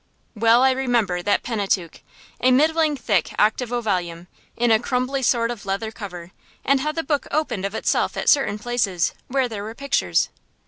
[0.33, 2.01] Well I remember that Pentateuch,
[2.39, 4.25] a middling thick octavo volume,
[4.57, 6.31] in a crumbly sort of leather cover;
[6.65, 10.29] and how the book opened of itself at certain places, where there were pictures.